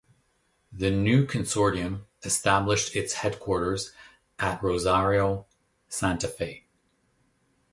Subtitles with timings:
[0.73, 3.93] The new consortium established its headquarters
[4.39, 5.45] at Rosario,
[5.89, 6.65] Santa Fe.